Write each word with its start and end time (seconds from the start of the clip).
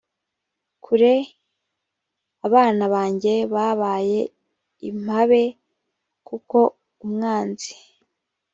kure 0.83 1.13
abana 2.47 2.83
banjye 2.93 3.33
babaye 3.53 4.19
impabe 4.89 5.43
kuko 6.27 6.57
umwanzi 7.03 7.73